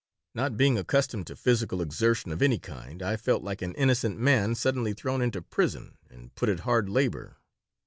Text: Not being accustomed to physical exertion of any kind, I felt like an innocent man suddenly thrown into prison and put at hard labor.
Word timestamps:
Not 0.33 0.57
being 0.57 0.79
accustomed 0.79 1.27
to 1.27 1.35
physical 1.35 1.79
exertion 1.79 2.31
of 2.31 2.41
any 2.41 2.57
kind, 2.57 3.03
I 3.03 3.17
felt 3.17 3.43
like 3.43 3.61
an 3.61 3.75
innocent 3.75 4.17
man 4.17 4.55
suddenly 4.55 4.93
thrown 4.95 5.21
into 5.21 5.43
prison 5.43 5.99
and 6.09 6.33
put 6.33 6.49
at 6.49 6.61
hard 6.61 6.89
labor. 6.89 7.37